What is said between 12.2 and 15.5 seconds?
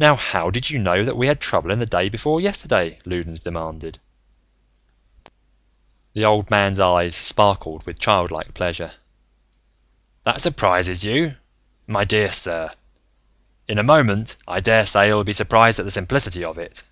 sir? In a moment, I daresay you'll be